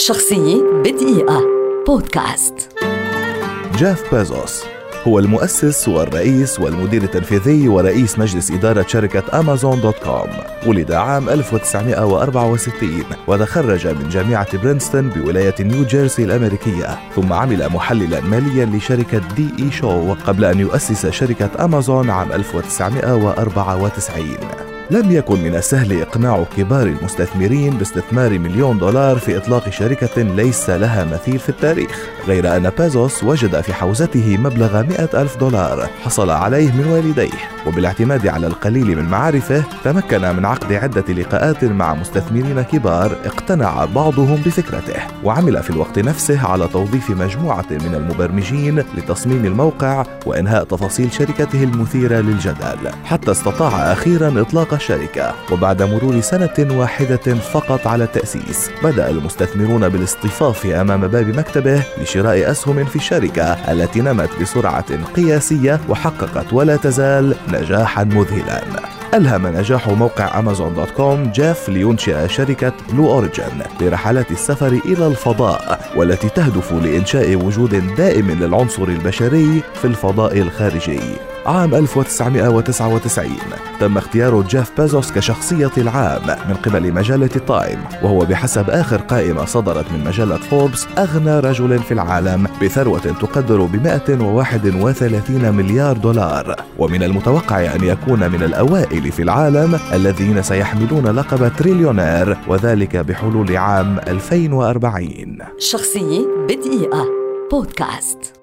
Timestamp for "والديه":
36.86-37.59